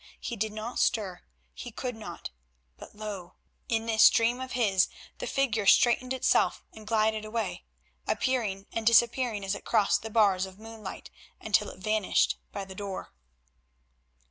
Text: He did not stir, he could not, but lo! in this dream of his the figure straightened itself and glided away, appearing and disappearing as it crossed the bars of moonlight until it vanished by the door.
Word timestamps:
He 0.19 0.35
did 0.35 0.51
not 0.51 0.79
stir, 0.79 1.21
he 1.53 1.69
could 1.71 1.95
not, 1.95 2.31
but 2.75 2.95
lo! 2.95 3.35
in 3.69 3.85
this 3.85 4.09
dream 4.09 4.41
of 4.41 4.53
his 4.53 4.89
the 5.19 5.27
figure 5.27 5.67
straightened 5.67 6.11
itself 6.11 6.63
and 6.73 6.87
glided 6.87 7.23
away, 7.23 7.65
appearing 8.07 8.65
and 8.71 8.87
disappearing 8.87 9.45
as 9.45 9.53
it 9.53 9.63
crossed 9.63 10.01
the 10.01 10.09
bars 10.09 10.47
of 10.47 10.57
moonlight 10.57 11.11
until 11.39 11.69
it 11.69 11.77
vanished 11.77 12.39
by 12.51 12.65
the 12.65 12.73
door. 12.73 13.13